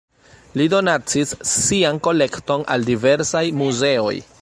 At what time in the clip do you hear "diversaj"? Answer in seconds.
2.91-3.45